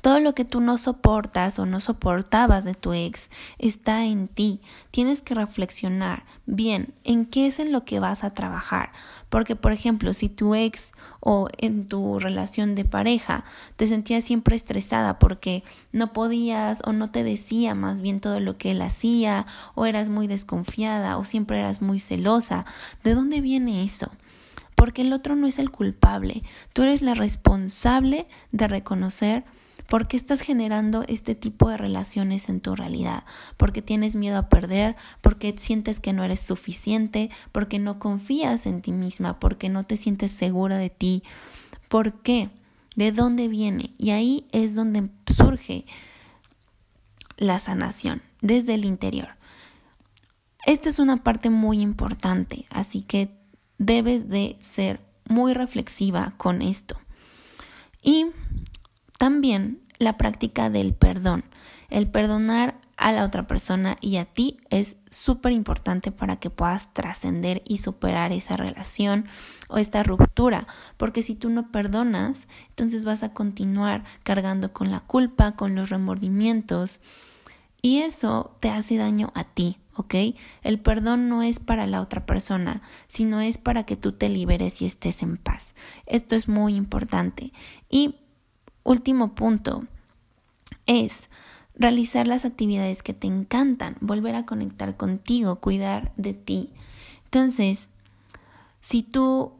todo 0.00 0.20
lo 0.20 0.34
que 0.34 0.44
tú 0.44 0.60
no 0.60 0.78
soportas 0.78 1.58
o 1.58 1.66
no 1.66 1.80
soportabas 1.80 2.64
de 2.64 2.74
tu 2.74 2.92
ex 2.92 3.30
está 3.58 4.04
en 4.04 4.28
ti. 4.28 4.60
Tienes 4.90 5.22
que 5.22 5.34
reflexionar 5.34 6.24
bien 6.46 6.94
en 7.04 7.26
qué 7.26 7.46
es 7.46 7.58
en 7.58 7.72
lo 7.72 7.84
que 7.84 8.00
vas 8.00 8.24
a 8.24 8.34
trabajar. 8.34 8.92
Porque, 9.28 9.56
por 9.56 9.72
ejemplo, 9.72 10.14
si 10.14 10.28
tu 10.28 10.54
ex 10.54 10.92
o 11.20 11.48
en 11.58 11.86
tu 11.86 12.18
relación 12.18 12.74
de 12.74 12.84
pareja 12.84 13.44
te 13.76 13.88
sentías 13.88 14.24
siempre 14.24 14.54
estresada 14.54 15.18
porque 15.18 15.64
no 15.92 16.12
podías 16.12 16.82
o 16.84 16.92
no 16.92 17.10
te 17.10 17.24
decía 17.24 17.74
más 17.74 18.00
bien 18.00 18.20
todo 18.20 18.38
lo 18.38 18.56
que 18.56 18.70
él 18.70 18.82
hacía 18.82 19.46
o 19.74 19.86
eras 19.86 20.08
muy 20.08 20.28
desconfiada 20.28 21.16
o 21.16 21.24
siempre 21.24 21.58
eras 21.58 21.82
muy 21.82 21.98
celosa, 21.98 22.64
¿de 23.02 23.14
dónde 23.14 23.40
viene 23.40 23.82
eso? 23.82 24.12
Porque 24.76 25.02
el 25.02 25.12
otro 25.12 25.36
no 25.36 25.46
es 25.46 25.58
el 25.58 25.70
culpable. 25.70 26.42
Tú 26.72 26.82
eres 26.82 27.02
la 27.02 27.14
responsable 27.14 28.28
de 28.52 28.68
reconocer 28.68 29.44
¿Por 29.88 30.08
qué 30.08 30.16
estás 30.16 30.40
generando 30.40 31.04
este 31.06 31.34
tipo 31.34 31.68
de 31.68 31.76
relaciones 31.76 32.48
en 32.48 32.60
tu 32.60 32.74
realidad? 32.74 33.24
Porque 33.56 33.82
tienes 33.82 34.16
miedo 34.16 34.38
a 34.38 34.48
perder, 34.48 34.96
porque 35.20 35.54
sientes 35.58 36.00
que 36.00 36.12
no 36.12 36.24
eres 36.24 36.40
suficiente, 36.40 37.30
porque 37.52 37.78
no 37.78 37.98
confías 37.98 38.66
en 38.66 38.82
ti 38.82 38.92
misma, 38.92 39.38
porque 39.38 39.68
no 39.68 39.84
te 39.84 39.96
sientes 39.96 40.32
segura 40.32 40.76
de 40.76 40.90
ti. 40.90 41.22
¿Por 41.88 42.20
qué? 42.22 42.50
¿De 42.96 43.12
dónde 43.12 43.48
viene? 43.48 43.92
Y 43.98 44.10
ahí 44.10 44.46
es 44.52 44.74
donde 44.74 45.08
surge 45.34 45.84
la 47.36 47.58
sanación, 47.58 48.22
desde 48.40 48.74
el 48.74 48.84
interior. 48.84 49.28
Esta 50.64 50.88
es 50.88 50.98
una 50.98 51.18
parte 51.18 51.50
muy 51.50 51.80
importante, 51.80 52.66
así 52.70 53.02
que 53.02 53.30
debes 53.78 54.28
de 54.28 54.56
ser 54.60 55.00
muy 55.28 55.54
reflexiva 55.54 56.34
con 56.38 56.62
esto. 56.62 56.98
Y 58.02 58.26
también 59.18 59.80
la 59.98 60.16
práctica 60.16 60.70
del 60.70 60.94
perdón. 60.94 61.44
El 61.88 62.08
perdonar 62.08 62.78
a 62.96 63.12
la 63.12 63.24
otra 63.24 63.46
persona 63.46 63.98
y 64.00 64.16
a 64.16 64.24
ti 64.24 64.58
es 64.70 64.96
súper 65.10 65.52
importante 65.52 66.10
para 66.10 66.36
que 66.36 66.50
puedas 66.50 66.92
trascender 66.94 67.62
y 67.66 67.78
superar 67.78 68.32
esa 68.32 68.56
relación 68.56 69.26
o 69.68 69.78
esta 69.78 70.02
ruptura, 70.02 70.66
porque 70.96 71.22
si 71.22 71.34
tú 71.34 71.50
no 71.50 71.70
perdonas, 71.70 72.48
entonces 72.70 73.04
vas 73.04 73.22
a 73.22 73.32
continuar 73.32 74.04
cargando 74.22 74.72
con 74.72 74.90
la 74.90 75.00
culpa, 75.00 75.56
con 75.56 75.74
los 75.74 75.90
remordimientos 75.90 77.00
y 77.82 77.98
eso 77.98 78.56
te 78.60 78.70
hace 78.70 78.96
daño 78.96 79.30
a 79.34 79.44
ti, 79.44 79.78
¿ok? 79.94 80.14
El 80.62 80.80
perdón 80.80 81.28
no 81.28 81.42
es 81.42 81.60
para 81.60 81.86
la 81.86 82.00
otra 82.00 82.24
persona, 82.24 82.82
sino 83.06 83.40
es 83.40 83.58
para 83.58 83.84
que 83.84 83.96
tú 83.96 84.12
te 84.12 84.28
liberes 84.28 84.80
y 84.80 84.86
estés 84.86 85.22
en 85.22 85.36
paz. 85.36 85.74
Esto 86.06 86.34
es 86.34 86.48
muy 86.48 86.74
importante. 86.74 87.52
Y 87.90 88.16
último 88.86 89.34
punto 89.34 89.84
es 90.86 91.28
realizar 91.74 92.26
las 92.26 92.44
actividades 92.44 93.02
que 93.02 93.12
te 93.12 93.26
encantan, 93.26 93.96
volver 94.00 94.34
a 94.34 94.46
conectar 94.46 94.96
contigo, 94.96 95.56
cuidar 95.56 96.12
de 96.16 96.32
ti. 96.32 96.70
Entonces, 97.24 97.90
si 98.80 99.02
tú 99.02 99.52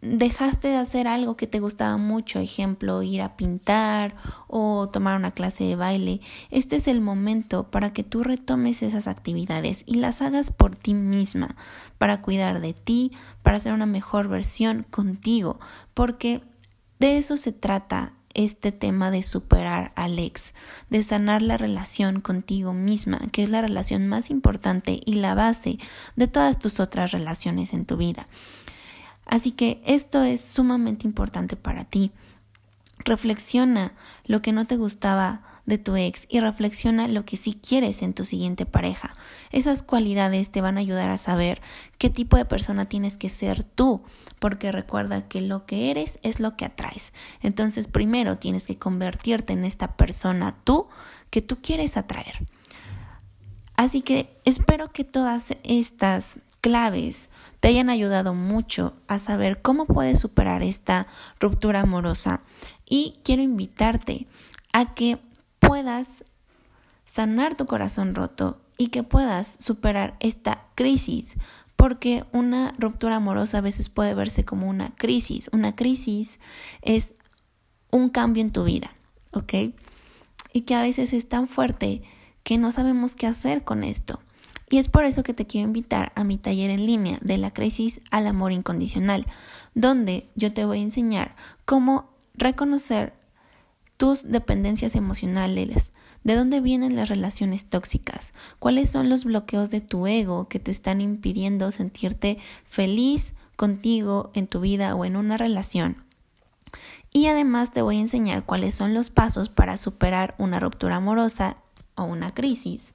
dejaste 0.00 0.68
de 0.68 0.76
hacer 0.76 1.06
algo 1.06 1.36
que 1.36 1.46
te 1.46 1.60
gustaba 1.60 1.98
mucho, 1.98 2.38
ejemplo, 2.38 3.02
ir 3.02 3.20
a 3.20 3.36
pintar 3.36 4.16
o 4.48 4.88
tomar 4.88 5.16
una 5.16 5.32
clase 5.32 5.64
de 5.64 5.76
baile, 5.76 6.22
este 6.50 6.76
es 6.76 6.88
el 6.88 7.02
momento 7.02 7.70
para 7.70 7.92
que 7.92 8.02
tú 8.02 8.24
retomes 8.24 8.82
esas 8.82 9.06
actividades 9.06 9.84
y 9.86 9.96
las 9.96 10.22
hagas 10.22 10.50
por 10.50 10.74
ti 10.74 10.94
misma, 10.94 11.54
para 11.98 12.22
cuidar 12.22 12.60
de 12.60 12.72
ti, 12.72 13.12
para 13.42 13.58
hacer 13.58 13.74
una 13.74 13.86
mejor 13.86 14.28
versión 14.28 14.86
contigo, 14.88 15.60
porque 15.92 16.40
de 16.98 17.18
eso 17.18 17.36
se 17.36 17.52
trata 17.52 18.14
este 18.34 18.72
tema 18.72 19.10
de 19.10 19.22
superar 19.22 19.92
al 19.96 20.18
ex, 20.18 20.54
de 20.88 21.02
sanar 21.02 21.42
la 21.42 21.56
relación 21.56 22.20
contigo 22.20 22.72
misma, 22.72 23.20
que 23.32 23.42
es 23.42 23.50
la 23.50 23.62
relación 23.62 24.06
más 24.08 24.30
importante 24.30 25.00
y 25.04 25.14
la 25.14 25.34
base 25.34 25.78
de 26.16 26.28
todas 26.28 26.58
tus 26.58 26.80
otras 26.80 27.12
relaciones 27.12 27.72
en 27.72 27.84
tu 27.84 27.96
vida. 27.96 28.28
Así 29.26 29.52
que 29.52 29.80
esto 29.86 30.22
es 30.22 30.44
sumamente 30.44 31.06
importante 31.06 31.56
para 31.56 31.84
ti. 31.84 32.10
Reflexiona 33.04 33.92
lo 34.24 34.42
que 34.42 34.52
no 34.52 34.66
te 34.66 34.76
gustaba 34.76 35.59
de 35.66 35.78
tu 35.78 35.96
ex 35.96 36.26
y 36.28 36.40
reflexiona 36.40 37.08
lo 37.08 37.24
que 37.24 37.36
sí 37.36 37.58
quieres 37.60 38.02
en 38.02 38.14
tu 38.14 38.24
siguiente 38.24 38.66
pareja. 38.66 39.14
Esas 39.50 39.82
cualidades 39.82 40.50
te 40.50 40.60
van 40.60 40.76
a 40.76 40.80
ayudar 40.80 41.10
a 41.10 41.18
saber 41.18 41.60
qué 41.98 42.10
tipo 42.10 42.36
de 42.36 42.44
persona 42.44 42.86
tienes 42.86 43.16
que 43.16 43.28
ser 43.28 43.64
tú, 43.64 44.02
porque 44.38 44.72
recuerda 44.72 45.28
que 45.28 45.40
lo 45.40 45.66
que 45.66 45.90
eres 45.90 46.18
es 46.22 46.40
lo 46.40 46.56
que 46.56 46.64
atraes. 46.64 47.12
Entonces 47.42 47.88
primero 47.88 48.38
tienes 48.38 48.66
que 48.66 48.78
convertirte 48.78 49.52
en 49.52 49.64
esta 49.64 49.96
persona 49.96 50.56
tú 50.64 50.88
que 51.30 51.42
tú 51.42 51.58
quieres 51.62 51.96
atraer. 51.96 52.46
Así 53.76 54.02
que 54.02 54.38
espero 54.44 54.92
que 54.92 55.04
todas 55.04 55.54
estas 55.62 56.40
claves 56.60 57.30
te 57.60 57.68
hayan 57.68 57.90
ayudado 57.90 58.34
mucho 58.34 58.94
a 59.08 59.18
saber 59.18 59.62
cómo 59.62 59.86
puedes 59.86 60.20
superar 60.20 60.62
esta 60.62 61.06
ruptura 61.38 61.80
amorosa 61.80 62.42
y 62.86 63.20
quiero 63.24 63.42
invitarte 63.42 64.26
a 64.72 64.94
que 64.94 65.18
puedas 65.70 66.24
sanar 67.04 67.54
tu 67.54 67.66
corazón 67.66 68.16
roto 68.16 68.60
y 68.76 68.88
que 68.88 69.04
puedas 69.04 69.56
superar 69.60 70.16
esta 70.18 70.66
crisis, 70.74 71.36
porque 71.76 72.24
una 72.32 72.74
ruptura 72.76 73.14
amorosa 73.14 73.58
a 73.58 73.60
veces 73.60 73.88
puede 73.88 74.14
verse 74.14 74.44
como 74.44 74.68
una 74.68 74.92
crisis. 74.96 75.48
Una 75.52 75.76
crisis 75.76 76.40
es 76.82 77.14
un 77.92 78.08
cambio 78.08 78.42
en 78.42 78.50
tu 78.50 78.64
vida, 78.64 78.90
¿ok? 79.30 79.72
Y 80.52 80.62
que 80.62 80.74
a 80.74 80.82
veces 80.82 81.12
es 81.12 81.28
tan 81.28 81.46
fuerte 81.46 82.02
que 82.42 82.58
no 82.58 82.72
sabemos 82.72 83.14
qué 83.14 83.28
hacer 83.28 83.62
con 83.62 83.84
esto. 83.84 84.18
Y 84.70 84.78
es 84.78 84.88
por 84.88 85.04
eso 85.04 85.22
que 85.22 85.34
te 85.34 85.46
quiero 85.46 85.68
invitar 85.68 86.10
a 86.16 86.24
mi 86.24 86.36
taller 86.36 86.70
en 86.70 86.84
línea 86.84 87.18
de 87.20 87.38
la 87.38 87.52
crisis 87.52 88.00
al 88.10 88.26
amor 88.26 88.50
incondicional, 88.50 89.24
donde 89.76 90.28
yo 90.34 90.52
te 90.52 90.64
voy 90.64 90.80
a 90.80 90.82
enseñar 90.82 91.36
cómo 91.64 92.10
reconocer 92.34 93.19
tus 94.00 94.30
dependencias 94.30 94.96
emocionales, 94.96 95.92
de 96.24 96.34
dónde 96.34 96.62
vienen 96.62 96.96
las 96.96 97.10
relaciones 97.10 97.66
tóxicas, 97.66 98.32
cuáles 98.58 98.88
son 98.88 99.10
los 99.10 99.26
bloqueos 99.26 99.68
de 99.68 99.82
tu 99.82 100.06
ego 100.06 100.48
que 100.48 100.58
te 100.58 100.70
están 100.70 101.02
impidiendo 101.02 101.70
sentirte 101.70 102.38
feliz 102.64 103.34
contigo 103.56 104.30
en 104.32 104.46
tu 104.46 104.60
vida 104.60 104.94
o 104.94 105.04
en 105.04 105.16
una 105.16 105.36
relación. 105.36 105.98
Y 107.12 107.26
además 107.26 107.74
te 107.74 107.82
voy 107.82 107.98
a 107.98 108.00
enseñar 108.00 108.46
cuáles 108.46 108.74
son 108.74 108.94
los 108.94 109.10
pasos 109.10 109.50
para 109.50 109.76
superar 109.76 110.34
una 110.38 110.60
ruptura 110.60 110.96
amorosa 110.96 111.58
o 111.94 112.04
una 112.04 112.32
crisis. 112.32 112.94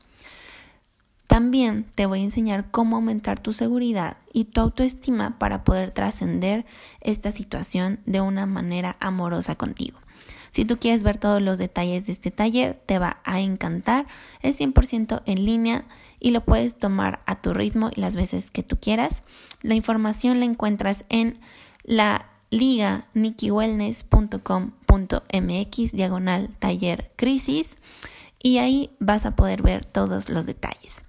También 1.28 1.86
te 1.94 2.08
voy 2.08 2.22
a 2.22 2.24
enseñar 2.24 2.72
cómo 2.72 2.96
aumentar 2.96 3.40
tu 3.40 3.54
seguridad 3.54 4.18
y 4.34 4.46
tu 4.46 4.60
autoestima 4.60 5.38
para 5.38 5.64
poder 5.64 5.92
trascender 5.92 6.66
esta 7.00 7.30
situación 7.30 8.00
de 8.08 8.22
una 8.22 8.48
manera 8.48 8.98
amorosa 9.00 9.54
contigo. 9.54 10.00
Si 10.56 10.64
tú 10.64 10.80
quieres 10.80 11.04
ver 11.04 11.18
todos 11.18 11.42
los 11.42 11.58
detalles 11.58 12.06
de 12.06 12.14
este 12.14 12.32
taller, 12.32 12.82
te 12.86 12.98
va 12.98 13.18
a 13.26 13.42
encantar. 13.42 14.08
Es 14.42 14.58
100% 14.58 15.22
en 15.26 15.44
línea 15.44 15.84
y 16.18 16.32
lo 16.32 16.46
puedes 16.46 16.78
tomar 16.78 17.20
a 17.26 17.42
tu 17.42 17.54
ritmo 17.54 17.92
y 17.94 18.00
las 18.00 18.16
veces 18.16 18.52
que 18.52 18.64
tú 18.64 18.78
quieras. 18.80 19.26
La 19.64 19.76
información 19.76 20.40
la 20.40 20.46
encuentras 20.46 21.04
en 21.10 21.42
la 21.84 22.30
liga 22.52 23.06
nikiwellness.com.mx 23.16 25.92
diagonal 25.92 26.50
taller 26.58 27.12
crisis 27.18 27.78
y 28.42 28.60
ahí 28.60 28.92
vas 29.00 29.26
a 29.26 29.36
poder 29.36 29.62
ver 29.62 29.84
todos 29.84 30.30
los 30.30 30.46
detalles. 30.46 31.02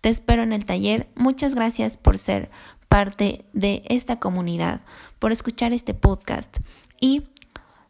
Te 0.00 0.08
espero 0.08 0.42
en 0.42 0.54
el 0.54 0.64
taller. 0.64 1.10
Muchas 1.14 1.54
gracias 1.54 1.98
por 1.98 2.16
ser 2.16 2.50
parte 2.88 3.44
de 3.52 3.82
esta 3.90 4.18
comunidad, 4.18 4.80
por 5.18 5.30
escuchar 5.30 5.74
este 5.74 5.92
podcast 5.92 6.56
y 7.02 7.24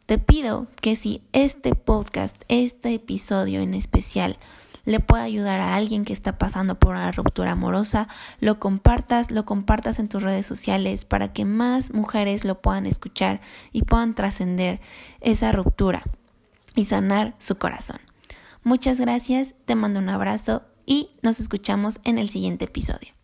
te 0.05 0.19
pido 0.19 0.67
que 0.81 0.95
si 0.95 1.23
este 1.33 1.73
podcast, 1.73 2.35
este 2.47 2.93
episodio 2.93 3.61
en 3.61 3.73
especial, 3.73 4.37
le 4.85 4.99
puede 4.99 5.23
ayudar 5.23 5.59
a 5.59 5.75
alguien 5.75 6.05
que 6.05 6.13
está 6.13 6.37
pasando 6.37 6.77
por 6.77 6.95
una 6.95 7.11
ruptura 7.11 7.53
amorosa, 7.53 8.07
lo 8.39 8.59
compartas, 8.59 9.31
lo 9.31 9.45
compartas 9.45 9.97
en 9.97 10.07
tus 10.07 10.21
redes 10.21 10.45
sociales 10.45 11.05
para 11.05 11.33
que 11.33 11.43
más 11.43 11.91
mujeres 11.91 12.45
lo 12.45 12.61
puedan 12.61 12.85
escuchar 12.85 13.41
y 13.71 13.81
puedan 13.81 14.13
trascender 14.13 14.79
esa 15.21 15.51
ruptura 15.51 16.03
y 16.75 16.85
sanar 16.85 17.33
su 17.39 17.57
corazón. 17.57 17.99
Muchas 18.63 18.99
gracias, 18.99 19.55
te 19.65 19.73
mando 19.73 19.99
un 19.99 20.09
abrazo 20.09 20.61
y 20.85 21.09
nos 21.23 21.39
escuchamos 21.39 21.99
en 22.03 22.19
el 22.19 22.29
siguiente 22.29 22.65
episodio. 22.65 23.14